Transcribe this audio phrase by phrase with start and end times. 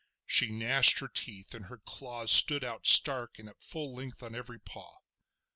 [0.25, 4.33] She gnashed her teeth, and her claws stood out stark and at full length on
[4.33, 4.97] every paw.